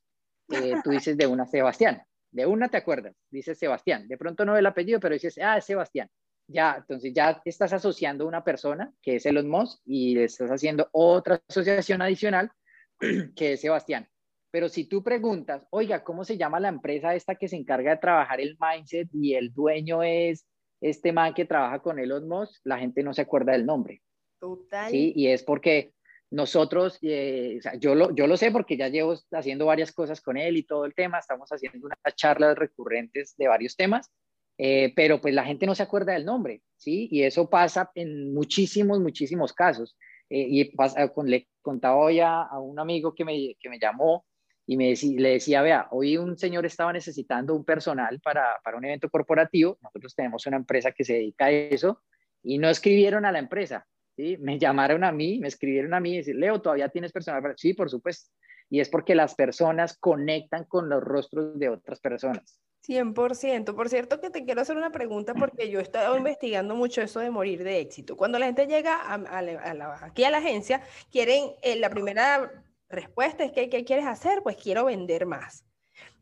Eh, 0.49 0.75
tú 0.83 0.91
dices 0.91 1.17
de 1.17 1.27
una 1.27 1.45
Sebastián, 1.45 2.01
de 2.31 2.45
una 2.45 2.69
te 2.69 2.77
acuerdas, 2.77 3.15
dices 3.29 3.59
Sebastián, 3.59 4.07
de 4.07 4.17
pronto 4.17 4.45
no 4.45 4.57
el 4.57 4.65
apellido, 4.65 4.99
pero 4.99 5.13
dices, 5.13 5.37
ah, 5.41 5.57
es 5.57 5.65
Sebastián. 5.65 6.09
Ya, 6.47 6.75
entonces 6.77 7.13
ya 7.13 7.41
estás 7.45 7.71
asociando 7.71 8.27
una 8.27 8.43
persona 8.43 8.91
que 9.01 9.17
es 9.17 9.25
Elon 9.25 9.47
Musk 9.47 9.81
y 9.85 10.17
estás 10.19 10.49
haciendo 10.49 10.89
otra 10.91 11.41
asociación 11.47 12.01
adicional 12.01 12.51
que 13.35 13.53
es 13.53 13.61
Sebastián. 13.61 14.07
Pero 14.51 14.67
si 14.67 14.85
tú 14.85 15.01
preguntas, 15.01 15.65
oiga, 15.69 16.03
¿cómo 16.03 16.25
se 16.25 16.37
llama 16.37 16.59
la 16.59 16.67
empresa 16.67 17.15
esta 17.15 17.35
que 17.35 17.47
se 17.47 17.55
encarga 17.55 17.91
de 17.91 18.01
trabajar 18.01 18.41
el 18.41 18.57
mindset 18.59 19.07
y 19.13 19.35
el 19.35 19.53
dueño 19.53 20.03
es 20.03 20.45
este 20.81 21.13
man 21.13 21.33
que 21.33 21.45
trabaja 21.45 21.79
con 21.79 21.99
Elon 21.99 22.27
Musk, 22.27 22.61
la 22.65 22.79
gente 22.79 23.03
no 23.03 23.13
se 23.13 23.21
acuerda 23.21 23.53
del 23.53 23.65
nombre. 23.65 24.01
Total. 24.39 24.89
Sí, 24.89 25.13
y 25.15 25.27
es 25.27 25.43
porque 25.43 25.93
nosotros, 26.31 26.97
eh, 27.01 27.59
yo, 27.79 27.93
lo, 27.93 28.15
yo 28.15 28.25
lo 28.25 28.37
sé 28.37 28.51
porque 28.51 28.77
ya 28.77 28.87
llevo 28.87 29.15
haciendo 29.31 29.65
varias 29.65 29.91
cosas 29.91 30.21
con 30.21 30.37
él 30.37 30.57
y 30.57 30.63
todo 30.63 30.85
el 30.85 30.95
tema, 30.95 31.19
estamos 31.19 31.49
haciendo 31.51 31.85
unas 31.85 32.15
charlas 32.15 32.57
recurrentes 32.57 33.35
de 33.37 33.47
varios 33.47 33.75
temas, 33.75 34.09
eh, 34.57 34.93
pero 34.95 35.21
pues 35.21 35.33
la 35.33 35.43
gente 35.43 35.65
no 35.65 35.75
se 35.75 35.83
acuerda 35.83 36.13
del 36.13 36.25
nombre, 36.25 36.61
¿sí? 36.77 37.07
Y 37.11 37.23
eso 37.23 37.49
pasa 37.49 37.91
en 37.95 38.33
muchísimos, 38.33 38.99
muchísimos 38.99 39.53
casos. 39.53 39.97
Eh, 40.29 40.47
y 40.49 40.75
pasa, 40.75 41.09
con, 41.09 41.29
le 41.29 41.49
contaba 41.61 41.97
hoy 41.97 42.21
a, 42.21 42.43
a 42.43 42.59
un 42.59 42.79
amigo 42.79 43.13
que 43.13 43.25
me, 43.25 43.55
que 43.59 43.69
me 43.69 43.79
llamó 43.79 44.25
y 44.65 44.77
me 44.77 44.93
le 44.95 45.29
decía, 45.29 45.61
vea, 45.61 45.87
hoy 45.91 46.17
un 46.17 46.37
señor 46.37 46.65
estaba 46.65 46.93
necesitando 46.93 47.55
un 47.55 47.65
personal 47.65 48.19
para, 48.21 48.59
para 48.63 48.77
un 48.77 48.85
evento 48.85 49.09
corporativo, 49.09 49.77
nosotros 49.81 50.15
tenemos 50.15 50.45
una 50.45 50.57
empresa 50.57 50.91
que 50.91 51.03
se 51.03 51.13
dedica 51.13 51.45
a 51.45 51.51
eso, 51.51 52.01
y 52.43 52.57
no 52.57 52.69
escribieron 52.69 53.25
a 53.25 53.31
la 53.31 53.39
empresa, 53.39 53.87
¿sí? 54.15 54.37
Me 54.39 54.57
llamaron 54.57 55.03
a 55.03 55.11
mí, 55.11 55.39
me 55.39 55.47
escribieron 55.47 55.93
a 55.93 55.99
mí 55.99 56.13
y 56.13 56.17
decir, 56.17 56.35
Leo, 56.35 56.61
¿todavía 56.61 56.89
tienes 56.89 57.11
personal? 57.11 57.53
Sí, 57.57 57.73
por 57.73 57.89
supuesto. 57.89 58.31
Y 58.69 58.79
es 58.79 58.89
porque 58.89 59.15
las 59.15 59.35
personas 59.35 59.97
conectan 59.97 60.65
con 60.65 60.89
los 60.89 61.03
rostros 61.03 61.59
de 61.59 61.69
otras 61.69 61.99
personas. 61.99 62.61
100%. 62.87 63.75
Por 63.75 63.89
cierto 63.89 64.19
que 64.19 64.29
te 64.29 64.43
quiero 64.43 64.61
hacer 64.61 64.75
una 64.75 64.91
pregunta 64.91 65.33
porque 65.33 65.69
yo 65.69 65.79
he 65.79 65.83
estado 65.83 66.17
investigando 66.17 66.75
mucho 66.75 67.01
eso 67.01 67.19
de 67.19 67.29
morir 67.29 67.63
de 67.63 67.79
éxito. 67.79 68.17
Cuando 68.17 68.39
la 68.39 68.47
gente 68.47 68.65
llega 68.65 68.95
a, 68.95 70.05
aquí 70.05 70.23
a 70.23 70.31
la 70.31 70.37
agencia, 70.37 70.81
quieren 71.11 71.51
eh, 71.61 71.75
la 71.75 71.89
primera 71.89 72.63
respuesta 72.91 73.43
es 73.43 73.51
que, 73.51 73.69
¿qué 73.69 73.83
quieres 73.83 74.05
hacer? 74.05 74.43
Pues 74.43 74.57
quiero 74.57 74.85
vender 74.85 75.25
más. 75.25 75.65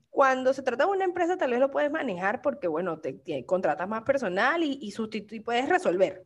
Cuando 0.09 0.53
se 0.53 0.63
trata 0.63 0.85
de 0.85 0.91
una 0.91 1.05
empresa, 1.05 1.37
tal 1.37 1.51
vez 1.51 1.59
lo 1.59 1.71
puedes 1.71 1.91
manejar 1.91 2.41
porque, 2.41 2.67
bueno, 2.67 2.99
te, 2.99 3.21
contratas 3.45 3.87
más 3.87 4.03
personal 4.03 4.63
y, 4.63 4.79
y, 4.81 4.93
y 5.31 5.39
puedes 5.39 5.69
resolver. 5.69 6.25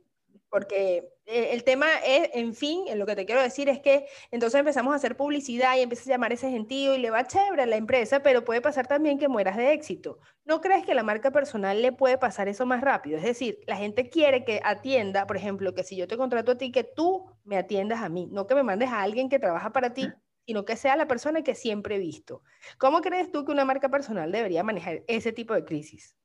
Porque 0.49 1.09
eh, 1.25 1.49
el 1.51 1.63
tema 1.63 1.87
es, 2.05 2.29
en 2.33 2.53
fin, 2.53 2.85
lo 2.95 3.05
que 3.05 3.15
te 3.15 3.25
quiero 3.25 3.41
decir 3.41 3.69
es 3.69 3.79
que 3.79 4.05
entonces 4.29 4.59
empezamos 4.59 4.93
a 4.93 4.97
hacer 4.97 5.17
publicidad 5.17 5.75
y 5.75 5.81
empiezas 5.81 6.07
a 6.07 6.11
llamar 6.11 6.31
ese 6.31 6.49
gentío 6.49 6.93
y 6.93 6.99
le 6.99 7.09
va 7.09 7.25
chévere 7.25 7.63
a 7.63 7.65
la 7.65 7.75
empresa, 7.75 8.21
pero 8.21 8.43
puede 8.43 8.61
pasar 8.61 8.87
también 8.87 9.17
que 9.17 9.27
mueras 9.27 9.57
de 9.57 9.73
éxito. 9.73 10.19
¿No 10.45 10.61
crees 10.61 10.85
que 10.85 10.93
la 10.93 11.03
marca 11.03 11.31
personal 11.31 11.81
le 11.81 11.91
puede 11.91 12.17
pasar 12.17 12.47
eso 12.49 12.65
más 12.65 12.81
rápido? 12.81 13.17
Es 13.17 13.23
decir, 13.23 13.59
la 13.67 13.77
gente 13.77 14.09
quiere 14.09 14.45
que 14.45 14.61
atienda, 14.63 15.25
por 15.25 15.37
ejemplo, 15.37 15.73
que 15.73 15.83
si 15.83 15.95
yo 15.95 16.07
te 16.07 16.17
contrato 16.17 16.51
a 16.51 16.57
ti, 16.57 16.71
que 16.71 16.83
tú 16.83 17.25
me 17.43 17.57
atiendas 17.57 18.01
a 18.01 18.09
mí, 18.09 18.27
no 18.31 18.45
que 18.45 18.55
me 18.55 18.63
mandes 18.63 18.89
a 18.89 19.01
alguien 19.01 19.29
que 19.29 19.39
trabaja 19.39 19.71
para 19.71 19.93
ti 19.93 20.11
sino 20.45 20.65
que 20.65 20.75
sea 20.75 20.95
la 20.95 21.07
persona 21.07 21.43
que 21.43 21.55
siempre 21.55 21.95
he 21.95 21.99
visto. 21.99 22.43
¿Cómo 22.77 23.01
crees 23.01 23.31
tú 23.31 23.45
que 23.45 23.51
una 23.51 23.65
marca 23.65 23.89
personal 23.89 24.31
debería 24.31 24.63
manejar 24.63 25.03
ese 25.07 25.31
tipo 25.31 25.53
de 25.53 25.65
crisis? 25.65 26.17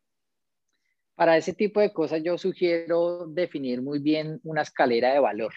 Para 1.14 1.36
ese 1.36 1.52
tipo 1.52 1.80
de 1.80 1.92
cosas 1.92 2.22
yo 2.22 2.38
sugiero 2.38 3.26
definir 3.26 3.82
muy 3.82 3.98
bien 3.98 4.40
una 4.44 4.62
escalera 4.62 5.12
de 5.12 5.18
valor. 5.18 5.52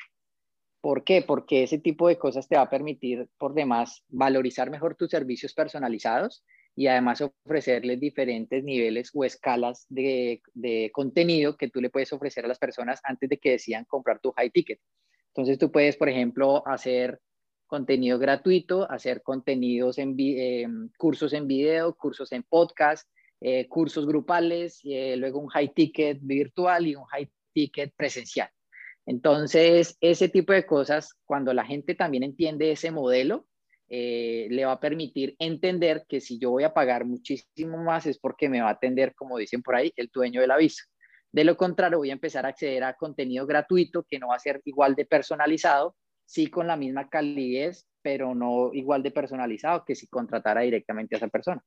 ¿Por 0.82 1.04
qué? 1.04 1.22
Porque 1.22 1.64
ese 1.64 1.78
tipo 1.78 2.08
de 2.08 2.18
cosas 2.18 2.48
te 2.48 2.56
va 2.56 2.64
a 2.64 2.70
permitir, 2.70 3.30
por 3.38 3.54
demás, 3.54 4.04
valorizar 4.10 4.72
mejor 4.72 4.96
tus 4.96 5.12
servicios 5.12 5.54
personalizados 5.54 6.44
y 6.76 6.88
además 6.88 7.22
ofrecerles 7.22 8.00
diferentes 8.00 8.64
niveles 8.64 9.12
o 9.14 9.24
escalas 9.24 9.86
de, 9.90 10.42
de, 10.54 10.90
contenido 10.92 11.58
que 11.58 11.70
tú 11.70 11.82
le 11.82 11.92
puedes 11.92 12.12
ofrecer 12.14 12.46
a 12.46 12.48
las 12.48 12.58
personas 12.58 13.00
antes 13.04 13.30
de 13.30 13.38
que 13.38 13.52
decidan 13.52 13.86
comprar 13.86 14.20
tu 14.20 14.32
high 14.32 14.50
ticket. 14.50 14.80
Entonces 15.28 15.60
tú 15.60 15.72
puedes, 15.72 15.98
por 15.98 16.10
ejemplo, 16.10 16.66
hacer 16.66 17.20
contenido 17.72 18.20
gratuito, 18.20 18.86
hacer 18.92 19.22
contenidos 19.22 19.98
en 19.98 20.14
eh, 20.20 20.68
cursos 20.98 21.32
en 21.32 21.48
video, 21.48 21.96
cursos 21.96 22.30
en 22.34 22.44
podcast, 22.44 23.08
eh, 23.40 23.70
cursos 23.70 24.06
grupales, 24.06 24.82
eh, 24.84 25.16
luego 25.16 25.40
un 25.40 25.48
high 25.48 25.74
ticket 25.74 26.20
virtual 26.22 26.86
y 26.86 26.96
un 26.98 27.06
high 27.06 27.30
ticket 27.54 27.94
presencial. 27.96 28.50
Entonces, 29.06 29.98
ese 30.02 30.28
tipo 30.28 30.52
de 30.52 30.66
cosas, 30.66 31.14
cuando 31.24 31.54
la 31.54 31.64
gente 31.66 31.96
también 31.96 32.24
entiende 32.24 32.74
ese 32.74 32.92
modelo, 32.92 33.48
eh, 33.88 34.48
le 34.50 34.66
va 34.66 34.74
a 34.74 34.80
permitir 34.82 35.38
entender 35.40 36.04
que 36.10 36.20
si 36.20 36.40
yo 36.40 36.52
voy 36.52 36.66
a 36.66 36.74
pagar 36.74 37.06
muchísimo 37.06 37.78
más 37.78 38.06
es 38.06 38.20
porque 38.20 38.50
me 38.50 38.62
va 38.62 38.68
a 38.68 38.74
atender, 38.74 39.16
como 39.16 39.38
dicen 39.38 39.64
por 39.64 39.76
ahí, 39.76 39.94
el 39.96 40.10
dueño 40.14 40.42
del 40.42 40.52
aviso. 40.52 40.84
De 41.32 41.46
lo 41.46 41.56
contrario, 41.56 42.00
voy 42.00 42.10
a 42.10 42.20
empezar 42.20 42.46
a 42.46 42.50
acceder 42.50 42.84
a 42.84 42.96
contenido 42.96 43.48
gratuito 43.48 44.04
que 44.04 44.20
no 44.20 44.28
va 44.28 44.36
a 44.36 44.40
ser 44.40 44.62
igual 44.66 44.94
de 44.96 45.06
personalizado, 45.06 45.96
sí 46.26 46.48
con 46.48 46.68
la 46.68 46.78
misma 46.78 47.10
calidez, 47.10 47.88
pero 48.02 48.34
no 48.36 48.72
igual 48.74 49.04
de 49.04 49.12
personalizado 49.12 49.86
que 49.86 49.96
si 49.96 50.08
contratara 50.08 50.62
directamente 50.62 51.16
a 51.16 51.18
esa 51.18 51.28
persona. 51.28 51.64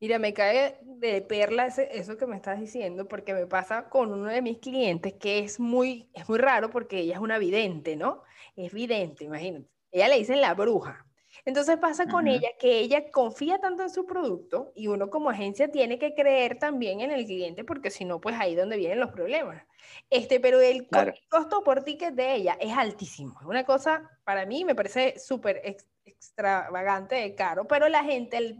Mira, 0.00 0.20
me 0.20 0.32
cae 0.32 0.78
de 0.82 1.22
perla 1.22 1.66
eso 1.66 2.16
que 2.16 2.26
me 2.26 2.36
estás 2.36 2.60
diciendo, 2.60 3.08
porque 3.08 3.34
me 3.34 3.46
pasa 3.46 3.88
con 3.88 4.12
uno 4.12 4.26
de 4.26 4.42
mis 4.42 4.58
clientes 4.58 5.14
que 5.14 5.40
es 5.40 5.58
muy, 5.58 6.08
es 6.14 6.28
muy 6.28 6.38
raro 6.38 6.70
porque 6.70 7.00
ella 7.00 7.14
es 7.14 7.20
una 7.20 7.38
vidente, 7.38 7.96
¿no? 7.96 8.22
Es 8.54 8.72
vidente, 8.72 9.24
imagínate. 9.24 9.68
Ella 9.90 10.08
le 10.08 10.18
dicen 10.18 10.40
la 10.40 10.54
bruja. 10.54 11.07
Entonces 11.48 11.78
pasa 11.78 12.04
con 12.04 12.28
ella 12.28 12.50
que 12.58 12.78
ella 12.78 13.10
confía 13.10 13.58
tanto 13.58 13.82
en 13.82 13.88
su 13.88 14.04
producto 14.04 14.70
y 14.74 14.88
uno 14.88 15.08
como 15.08 15.30
agencia 15.30 15.70
tiene 15.70 15.98
que 15.98 16.12
creer 16.12 16.58
también 16.58 17.00
en 17.00 17.10
el 17.10 17.24
cliente 17.24 17.64
porque 17.64 17.90
si 17.90 18.04
no, 18.04 18.20
pues 18.20 18.36
ahí 18.38 18.52
es 18.52 18.58
donde 18.58 18.76
vienen 18.76 19.00
los 19.00 19.12
problemas. 19.12 19.64
Este, 20.10 20.40
pero 20.40 20.60
el 20.60 20.86
costo 21.30 21.64
por 21.64 21.84
ticket 21.84 22.12
de 22.12 22.34
ella 22.34 22.58
es 22.60 22.76
altísimo. 22.76 23.38
Es 23.40 23.46
una 23.46 23.64
cosa, 23.64 24.10
para 24.24 24.44
mí 24.44 24.62
me 24.66 24.74
parece 24.74 25.18
súper 25.18 25.62
extravagante 26.04 27.14
de 27.14 27.34
caro, 27.34 27.66
pero 27.66 27.88
la 27.88 28.04
gente, 28.04 28.58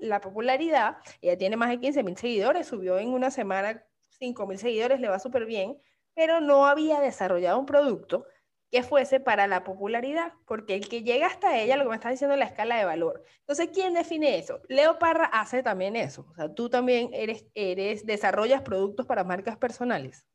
la 0.00 0.20
popularidad, 0.20 0.98
ella 1.20 1.36
tiene 1.36 1.56
más 1.56 1.70
de 1.70 1.80
15 1.80 2.04
mil 2.04 2.16
seguidores, 2.16 2.68
subió 2.68 3.00
en 3.00 3.08
una 3.08 3.32
semana 3.32 3.82
5 4.20 4.46
mil 4.46 4.58
seguidores, 4.58 5.00
le 5.00 5.08
va 5.08 5.18
súper 5.18 5.46
bien, 5.46 5.82
pero 6.14 6.40
no 6.40 6.68
había 6.68 7.00
desarrollado 7.00 7.58
un 7.58 7.66
producto 7.66 8.24
que 8.70 8.82
fuese 8.82 9.20
para 9.20 9.46
la 9.46 9.64
popularidad, 9.64 10.32
porque 10.46 10.74
el 10.74 10.88
que 10.88 11.02
llega 11.02 11.26
hasta 11.26 11.58
ella, 11.60 11.76
lo 11.76 11.84
que 11.84 11.90
me 11.90 11.96
está 11.96 12.10
diciendo 12.10 12.34
es 12.34 12.38
la 12.38 12.46
escala 12.46 12.78
de 12.78 12.84
valor. 12.84 13.24
Entonces, 13.40 13.70
¿quién 13.74 13.94
define 13.94 14.38
eso? 14.38 14.60
Leo 14.68 14.98
Parra 14.98 15.26
hace 15.26 15.62
también 15.62 15.96
eso. 15.96 16.26
O 16.30 16.34
sea, 16.34 16.54
tú 16.54 16.70
también 16.70 17.10
eres, 17.12 17.46
eres 17.54 18.06
desarrollas 18.06 18.62
productos 18.62 19.06
para 19.06 19.24
marcas 19.24 19.56
personales. 19.56 20.26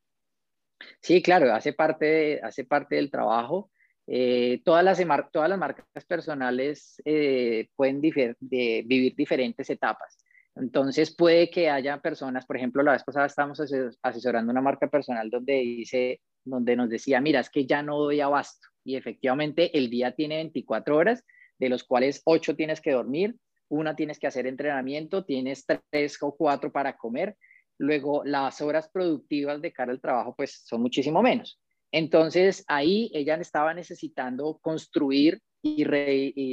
Sí, 1.01 1.21
claro, 1.21 1.53
hace 1.53 1.73
parte, 1.73 2.41
hace 2.43 2.65
parte 2.65 2.95
del 2.95 3.09
trabajo. 3.09 3.71
Eh, 4.07 4.61
todas, 4.63 4.83
las, 4.83 5.01
todas 5.31 5.49
las 5.49 5.57
marcas 5.57 6.05
personales 6.05 7.01
eh, 7.05 7.69
pueden 7.75 8.01
de, 8.01 8.83
vivir 8.85 9.15
diferentes 9.15 9.69
etapas. 9.69 10.17
Entonces 10.55 11.13
puede 11.13 11.49
que 11.49 11.69
haya 11.69 11.99
personas, 11.99 12.45
por 12.45 12.57
ejemplo, 12.57 12.83
la 12.83 12.93
vez 12.93 13.03
pasada 13.03 13.25
estábamos 13.25 13.59
asesorando 14.01 14.51
una 14.51 14.61
marca 14.61 14.87
personal 14.87 15.29
donde 15.29 15.53
dice, 15.53 16.21
donde 16.45 16.75
nos 16.75 16.89
decía, 16.89 17.19
mira, 17.19 17.39
es 17.41 17.49
que 17.49 17.65
ya 17.65 17.81
no 17.81 17.97
doy 17.97 18.21
abasto. 18.21 18.67
Y 18.83 18.95
efectivamente 18.95 19.77
el 19.77 19.89
día 19.89 20.13
tiene 20.13 20.37
24 20.37 20.95
horas, 20.95 21.25
de 21.57 21.69
los 21.69 21.83
cuales 21.83 22.21
8 22.25 22.55
tienes 22.55 22.81
que 22.81 22.91
dormir, 22.91 23.35
una 23.67 23.95
tienes 23.95 24.19
que 24.19 24.27
hacer 24.27 24.47
entrenamiento, 24.47 25.25
tienes 25.25 25.65
3 25.65 26.17
o 26.21 26.35
4 26.35 26.71
para 26.71 26.95
comer. 26.95 27.35
Luego 27.77 28.23
las 28.23 28.61
horas 28.61 28.89
productivas 28.89 29.61
de 29.61 29.73
cara 29.73 29.91
al 29.91 29.99
trabajo 29.99 30.35
pues 30.35 30.61
son 30.65 30.81
muchísimo 30.81 31.21
menos. 31.21 31.59
Entonces 31.91 32.63
ahí 32.67 33.09
ella 33.13 33.35
estaba 33.35 33.73
necesitando 33.73 34.59
construir 34.61 35.41
y, 35.61 35.83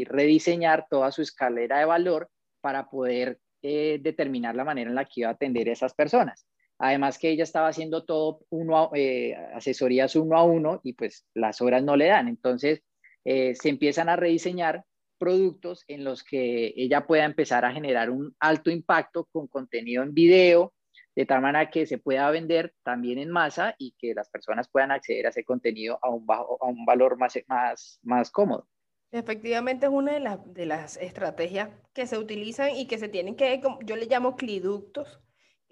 rediseñar 0.04 0.86
toda 0.88 1.12
su 1.12 1.20
escalera 1.20 1.78
de 1.78 1.84
valor 1.84 2.30
para 2.62 2.88
poder 2.88 3.38
eh, 3.60 3.98
determinar 4.00 4.54
la 4.54 4.64
manera 4.64 4.88
en 4.88 4.96
la 4.96 5.04
que 5.04 5.20
iba 5.20 5.28
a 5.28 5.32
atender 5.32 5.68
a 5.68 5.72
esas 5.72 5.94
personas. 5.94 6.46
Además 6.84 7.16
que 7.16 7.30
ella 7.30 7.44
estaba 7.44 7.68
haciendo 7.68 8.02
todo 8.02 8.40
uno, 8.50 8.90
eh, 8.92 9.36
asesorías 9.54 10.16
uno 10.16 10.36
a 10.36 10.42
uno 10.42 10.80
y 10.82 10.94
pues 10.94 11.24
las 11.32 11.60
horas 11.60 11.84
no 11.84 11.94
le 11.94 12.06
dan. 12.06 12.26
Entonces 12.26 12.82
eh, 13.24 13.54
se 13.54 13.68
empiezan 13.68 14.08
a 14.08 14.16
rediseñar 14.16 14.84
productos 15.16 15.84
en 15.86 16.02
los 16.02 16.24
que 16.24 16.74
ella 16.76 17.06
pueda 17.06 17.24
empezar 17.24 17.64
a 17.64 17.72
generar 17.72 18.10
un 18.10 18.34
alto 18.40 18.68
impacto 18.68 19.28
con 19.30 19.46
contenido 19.46 20.02
en 20.02 20.12
video, 20.12 20.74
de 21.14 21.24
tal 21.24 21.40
manera 21.40 21.70
que 21.70 21.86
se 21.86 21.98
pueda 21.98 22.28
vender 22.32 22.74
también 22.82 23.20
en 23.20 23.30
masa 23.30 23.76
y 23.78 23.94
que 23.96 24.12
las 24.12 24.28
personas 24.28 24.68
puedan 24.68 24.90
acceder 24.90 25.26
a 25.26 25.28
ese 25.28 25.44
contenido 25.44 26.00
a 26.02 26.10
un, 26.10 26.26
bajo, 26.26 26.58
a 26.60 26.66
un 26.66 26.84
valor 26.84 27.16
más, 27.16 27.38
más, 27.46 28.00
más 28.02 28.32
cómodo. 28.32 28.66
Efectivamente 29.12 29.86
es 29.86 29.92
una 29.92 30.14
de 30.14 30.20
las, 30.20 30.52
de 30.52 30.66
las 30.66 30.96
estrategias 30.96 31.68
que 31.92 32.08
se 32.08 32.18
utilizan 32.18 32.70
y 32.74 32.88
que 32.88 32.98
se 32.98 33.08
tienen 33.08 33.36
que, 33.36 33.60
yo 33.84 33.94
le 33.94 34.06
llamo 34.06 34.34
cliductos, 34.34 35.21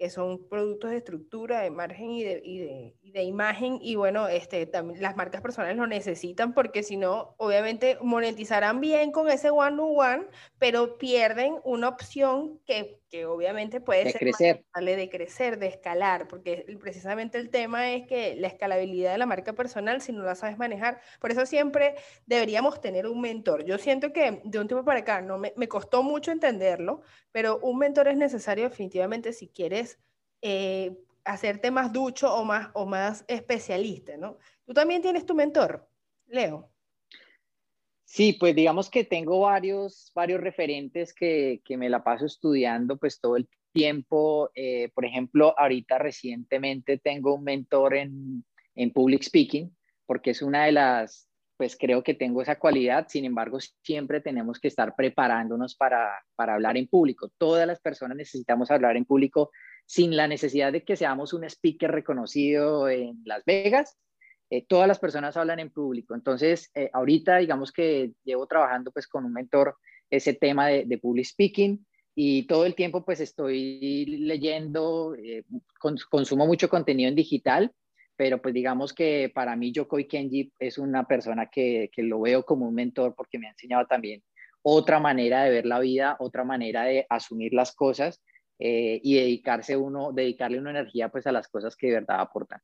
que 0.01 0.09
son 0.09 0.47
productos 0.47 0.89
de 0.89 0.97
estructura, 0.97 1.59
de 1.59 1.69
margen 1.69 2.09
y 2.09 2.23
de, 2.23 2.41
y 2.43 2.57
de, 2.57 2.95
de 3.03 3.21
imagen. 3.21 3.77
Y 3.79 3.93
bueno, 3.93 4.27
este, 4.27 4.65
también 4.65 4.99
las 4.99 5.15
marcas 5.15 5.41
personales 5.41 5.77
lo 5.77 5.85
necesitan 5.85 6.55
porque 6.55 6.81
si 6.81 6.97
no, 6.97 7.35
obviamente 7.37 7.99
monetizarán 8.01 8.81
bien 8.81 9.11
con 9.11 9.29
ese 9.29 9.51
one-on-one, 9.51 10.25
pero 10.57 10.97
pierden 10.97 11.57
una 11.63 11.89
opción 11.89 12.59
que, 12.65 12.99
que 13.11 13.25
obviamente 13.25 13.81
puede 13.81 14.09
ser 14.09 14.19
crecer. 14.19 14.65
de 14.73 15.09
crecer, 15.09 15.59
de 15.59 15.67
escalar, 15.67 16.29
porque 16.29 16.65
precisamente 16.79 17.37
el 17.37 17.49
tema 17.49 17.91
es 17.91 18.07
que 18.07 18.35
la 18.35 18.47
escalabilidad 18.47 19.11
de 19.11 19.17
la 19.17 19.25
marca 19.25 19.53
personal, 19.53 20.01
si 20.01 20.13
no 20.13 20.23
la 20.23 20.33
sabes 20.33 20.57
manejar, 20.57 21.01
por 21.19 21.29
eso 21.29 21.45
siempre 21.45 21.95
deberíamos 22.25 22.79
tener 22.79 23.05
un 23.05 23.19
mentor. 23.19 23.65
Yo 23.65 23.77
siento 23.77 24.13
que 24.13 24.41
de 24.45 24.59
un 24.59 24.67
tiempo 24.67 24.85
para 24.85 25.01
acá 25.01 25.21
no 25.21 25.37
me, 25.37 25.53
me 25.57 25.67
costó 25.67 26.03
mucho 26.03 26.31
entenderlo, 26.31 27.01
pero 27.33 27.59
un 27.59 27.77
mentor 27.77 28.07
es 28.07 28.17
necesario 28.17 28.63
definitivamente 28.63 29.33
si 29.33 29.49
quieres 29.49 29.99
eh, 30.41 30.97
hacerte 31.25 31.69
más 31.69 31.91
ducho 31.91 32.33
o 32.33 32.45
más, 32.45 32.69
o 32.73 32.85
más 32.85 33.25
especialista, 33.27 34.15
¿no? 34.15 34.37
Tú 34.65 34.73
también 34.73 35.01
tienes 35.01 35.25
tu 35.25 35.35
mentor, 35.35 35.87
Leo. 36.27 36.71
Sí, 38.13 38.33
pues 38.33 38.53
digamos 38.53 38.89
que 38.89 39.05
tengo 39.05 39.39
varios, 39.39 40.11
varios 40.13 40.41
referentes 40.41 41.13
que, 41.13 41.61
que 41.63 41.77
me 41.77 41.89
la 41.89 42.03
paso 42.03 42.25
estudiando 42.25 42.97
pues 42.97 43.21
todo 43.21 43.37
el 43.37 43.47
tiempo. 43.71 44.51
Eh, 44.53 44.91
por 44.93 45.05
ejemplo, 45.05 45.57
ahorita 45.57 45.97
recientemente 45.97 46.97
tengo 46.97 47.35
un 47.35 47.45
mentor 47.45 47.95
en, 47.95 48.43
en 48.75 48.91
public 48.91 49.23
speaking, 49.23 49.73
porque 50.05 50.31
es 50.31 50.41
una 50.41 50.65
de 50.65 50.73
las, 50.73 51.29
pues 51.55 51.77
creo 51.77 52.03
que 52.03 52.13
tengo 52.13 52.41
esa 52.41 52.59
cualidad, 52.59 53.07
sin 53.07 53.23
embargo, 53.23 53.59
siempre 53.81 54.19
tenemos 54.19 54.59
que 54.59 54.67
estar 54.67 54.93
preparándonos 54.93 55.77
para, 55.77 56.11
para 56.35 56.55
hablar 56.55 56.75
en 56.75 56.89
público. 56.89 57.31
Todas 57.37 57.65
las 57.65 57.79
personas 57.79 58.17
necesitamos 58.17 58.71
hablar 58.71 58.97
en 58.97 59.05
público 59.05 59.51
sin 59.85 60.17
la 60.17 60.27
necesidad 60.27 60.73
de 60.73 60.83
que 60.83 60.97
seamos 60.97 61.31
un 61.31 61.45
speaker 61.45 61.89
reconocido 61.89 62.89
en 62.89 63.21
Las 63.23 63.45
Vegas. 63.45 63.97
Eh, 64.51 64.65
todas 64.67 64.87
las 64.87 64.99
personas 64.99 65.37
hablan 65.37 65.59
en 65.59 65.71
público. 65.71 66.13
Entonces, 66.13 66.69
eh, 66.75 66.89
ahorita 66.93 67.37
digamos 67.37 67.71
que 67.71 68.11
llevo 68.23 68.45
trabajando 68.45 68.91
pues 68.91 69.07
con 69.07 69.25
un 69.25 69.33
mentor 69.33 69.77
ese 70.09 70.33
tema 70.33 70.67
de, 70.67 70.85
de 70.85 70.97
public 70.97 71.25
speaking 71.25 71.83
y 72.13 72.45
todo 72.45 72.65
el 72.65 72.75
tiempo 72.75 73.03
pues 73.03 73.21
estoy 73.21 74.05
leyendo, 74.05 75.15
eh, 75.15 75.45
consumo 75.79 76.45
mucho 76.45 76.69
contenido 76.69 77.09
en 77.09 77.15
digital 77.15 77.71
pero 78.17 78.39
pues 78.39 78.53
digamos 78.53 78.93
que 78.93 79.31
para 79.33 79.55
mí 79.55 79.71
Yokoi 79.71 80.07
Kenji 80.07 80.53
es 80.59 80.77
una 80.77 81.07
persona 81.07 81.47
que, 81.47 81.89
que, 81.91 82.03
lo 82.03 82.21
veo 82.21 82.43
como 82.43 82.67
un 82.67 82.75
mentor 82.75 83.15
porque 83.15 83.39
me 83.39 83.47
ha 83.47 83.51
enseñado 83.51 83.87
también 83.87 84.21
otra 84.61 84.99
manera 84.99 85.43
de 85.43 85.49
ver 85.49 85.65
la 85.65 85.79
vida, 85.79 86.17
otra 86.19 86.43
manera 86.43 86.83
de 86.83 87.07
asumir 87.09 87.51
las 87.53 87.73
cosas 87.73 88.21
eh, 88.59 88.99
y 89.03 89.15
dedicarse 89.15 89.75
uno, 89.75 90.11
dedicarle 90.11 90.59
una 90.59 90.69
energía 90.69 91.09
pues 91.09 91.25
a 91.25 91.31
las 91.31 91.47
cosas 91.47 91.75
que 91.75 91.87
de 91.87 91.93
verdad 91.93 92.19
aportan. 92.19 92.59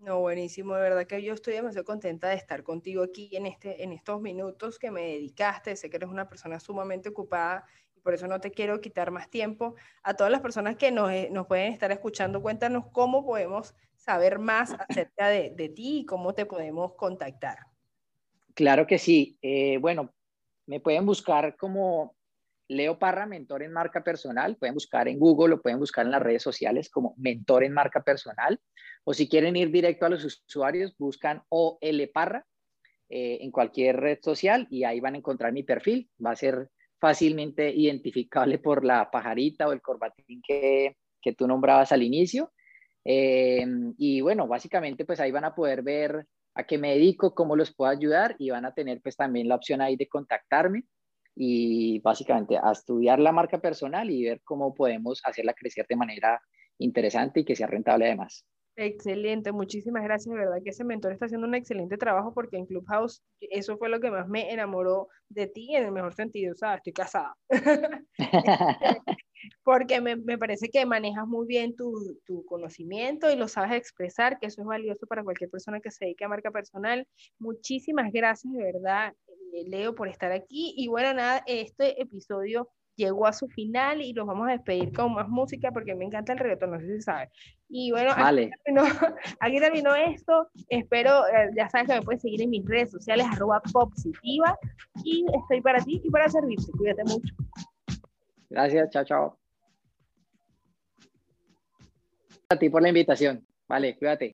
No, 0.00 0.18
buenísimo, 0.20 0.74
de 0.76 0.80
verdad 0.80 1.06
que 1.06 1.22
yo 1.22 1.34
estoy 1.34 1.52
demasiado 1.52 1.84
contenta 1.84 2.30
de 2.30 2.36
estar 2.36 2.62
contigo 2.62 3.02
aquí 3.02 3.36
en, 3.36 3.44
este, 3.44 3.84
en 3.84 3.92
estos 3.92 4.18
minutos 4.22 4.78
que 4.78 4.90
me 4.90 5.02
dedicaste. 5.02 5.76
Sé 5.76 5.90
que 5.90 5.98
eres 5.98 6.08
una 6.08 6.26
persona 6.26 6.58
sumamente 6.58 7.10
ocupada 7.10 7.66
y 7.94 8.00
por 8.00 8.14
eso 8.14 8.26
no 8.26 8.40
te 8.40 8.50
quiero 8.50 8.80
quitar 8.80 9.10
más 9.10 9.28
tiempo. 9.28 9.74
A 10.02 10.14
todas 10.14 10.32
las 10.32 10.40
personas 10.40 10.76
que 10.76 10.90
nos, 10.90 11.10
eh, 11.12 11.28
nos 11.30 11.46
pueden 11.46 11.70
estar 11.74 11.92
escuchando, 11.92 12.40
cuéntanos 12.40 12.86
cómo 12.92 13.26
podemos 13.26 13.74
saber 13.94 14.38
más 14.38 14.74
acerca 14.88 15.28
de, 15.28 15.50
de 15.50 15.68
ti 15.68 15.98
y 15.98 16.06
cómo 16.06 16.32
te 16.32 16.46
podemos 16.46 16.94
contactar. 16.94 17.58
Claro 18.54 18.86
que 18.86 18.98
sí. 18.98 19.38
Eh, 19.42 19.76
bueno, 19.76 20.14
me 20.64 20.80
pueden 20.80 21.04
buscar 21.04 21.56
como 21.58 22.16
Leo 22.70 23.00
Parra, 23.00 23.26
mentor 23.26 23.64
en 23.64 23.72
marca 23.72 24.04
personal. 24.04 24.56
Pueden 24.56 24.74
buscar 24.74 25.08
en 25.08 25.18
Google 25.18 25.54
o 25.54 25.60
pueden 25.60 25.80
buscar 25.80 26.06
en 26.06 26.12
las 26.12 26.22
redes 26.22 26.42
sociales 26.42 26.88
como 26.88 27.14
mentor 27.18 27.64
en 27.64 27.72
marca 27.72 28.02
personal. 28.02 28.60
O 29.02 29.12
si 29.12 29.28
quieren 29.28 29.56
ir 29.56 29.72
directo 29.72 30.06
a 30.06 30.08
los 30.08 30.24
usuarios, 30.24 30.96
buscan 30.96 31.42
OL 31.48 32.10
Parra 32.14 32.46
eh, 33.08 33.38
en 33.40 33.50
cualquier 33.50 33.96
red 33.96 34.18
social 34.22 34.68
y 34.70 34.84
ahí 34.84 35.00
van 35.00 35.14
a 35.14 35.18
encontrar 35.18 35.52
mi 35.52 35.64
perfil. 35.64 36.08
Va 36.24 36.30
a 36.30 36.36
ser 36.36 36.68
fácilmente 37.00 37.70
identificable 37.74 38.58
por 38.58 38.84
la 38.84 39.10
pajarita 39.10 39.66
o 39.66 39.72
el 39.72 39.82
corbatín 39.82 40.40
que, 40.40 40.96
que 41.20 41.32
tú 41.32 41.48
nombrabas 41.48 41.90
al 41.90 42.04
inicio. 42.04 42.52
Eh, 43.04 43.66
y 43.98 44.20
bueno, 44.20 44.46
básicamente 44.46 45.04
pues 45.04 45.18
ahí 45.18 45.32
van 45.32 45.44
a 45.44 45.56
poder 45.56 45.82
ver 45.82 46.24
a 46.54 46.64
qué 46.64 46.78
me 46.78 46.92
dedico, 46.92 47.34
cómo 47.34 47.56
los 47.56 47.74
puedo 47.74 47.90
ayudar 47.90 48.36
y 48.38 48.50
van 48.50 48.64
a 48.64 48.74
tener 48.74 49.00
pues 49.00 49.16
también 49.16 49.48
la 49.48 49.56
opción 49.56 49.80
ahí 49.80 49.96
de 49.96 50.06
contactarme 50.06 50.84
y 51.42 52.00
básicamente 52.00 52.58
a 52.62 52.70
estudiar 52.70 53.18
la 53.18 53.32
marca 53.32 53.58
personal 53.58 54.10
y 54.10 54.24
ver 54.24 54.42
cómo 54.44 54.74
podemos 54.74 55.22
hacerla 55.24 55.54
crecer 55.54 55.86
de 55.88 55.96
manera 55.96 56.38
interesante 56.76 57.40
y 57.40 57.44
que 57.46 57.56
sea 57.56 57.66
rentable 57.66 58.04
además. 58.04 58.44
Excelente, 58.82 59.52
muchísimas 59.52 60.02
gracias, 60.02 60.32
de 60.32 60.40
verdad 60.40 60.62
que 60.64 60.70
ese 60.70 60.84
mentor 60.84 61.12
está 61.12 61.26
haciendo 61.26 61.46
un 61.46 61.54
excelente 61.54 61.98
trabajo 61.98 62.32
porque 62.32 62.56
en 62.56 62.64
Clubhouse 62.64 63.22
eso 63.38 63.76
fue 63.76 63.90
lo 63.90 64.00
que 64.00 64.10
más 64.10 64.26
me 64.26 64.50
enamoró 64.50 65.08
de 65.28 65.48
ti 65.48 65.76
en 65.76 65.84
el 65.84 65.92
mejor 65.92 66.14
sentido, 66.14 66.54
o 66.54 66.56
sea, 66.56 66.76
estoy 66.76 66.94
casada. 66.94 67.36
porque 69.64 70.00
me, 70.00 70.16
me, 70.16 70.38
parece 70.38 70.70
que 70.70 70.86
manejas 70.86 71.26
muy 71.26 71.46
bien 71.46 71.76
tu, 71.76 71.92
tu, 72.24 72.42
conocimiento 72.46 73.30
y 73.30 73.36
lo 73.36 73.48
sabes 73.48 73.72
expresar, 73.72 74.38
que 74.38 74.46
eso 74.46 74.62
es 74.62 74.66
valioso 74.66 75.06
para 75.06 75.24
cualquier 75.24 75.50
persona 75.50 75.80
que 75.80 75.90
se 75.90 76.06
dedique 76.06 76.24
a 76.24 76.28
marca 76.28 76.50
personal. 76.50 77.06
Muchísimas 77.38 78.10
gracias, 78.10 78.50
de 78.50 78.64
verdad, 78.64 79.12
eh, 79.52 79.64
Leo, 79.68 79.94
por 79.94 80.08
estar 80.08 80.32
aquí. 80.32 80.72
Y 80.74 80.88
bueno, 80.88 81.12
nada, 81.12 81.42
este 81.46 82.00
episodio 82.00 82.70
llegó 82.96 83.26
a 83.26 83.32
su 83.32 83.48
final 83.48 84.02
y 84.02 84.12
los 84.12 84.26
vamos 84.26 84.48
a 84.48 84.52
despedir 84.52 84.92
con 84.92 85.14
más 85.14 85.28
música 85.28 85.70
porque 85.72 85.94
me 85.94 86.04
encanta 86.04 86.32
el 86.32 86.38
reggaetón, 86.38 86.72
no 86.72 86.80
sé 86.80 86.96
si 86.96 87.02
sabes. 87.02 87.30
Y 87.68 87.90
bueno, 87.92 88.10
aquí, 89.40 89.58
terminó, 89.58 89.94
esto. 89.94 90.48
Espero, 90.68 91.26
eh, 91.28 91.50
ya 91.56 91.68
sabes 91.68 91.88
que 91.88 91.94
me 91.94 92.02
puedes 92.02 92.22
seguir 92.22 92.42
en 92.42 92.50
mis 92.50 92.64
redes 92.66 92.90
sociales, 92.90 93.26
arroba 93.30 93.60
popsitiva. 93.72 94.58
Y 95.04 95.24
estoy 95.40 95.60
para 95.60 95.82
ti 95.82 96.00
y 96.04 96.10
para 96.10 96.28
servirte. 96.28 96.70
Cuídate 96.72 97.04
mucho. 97.04 97.34
Gracias, 98.50 98.90
chao, 98.90 99.04
chao. 99.04 99.38
A 102.48 102.56
ti 102.56 102.68
por 102.68 102.82
la 102.82 102.88
invitación. 102.88 103.46
Vale, 103.68 103.96
cuídate. 103.96 104.28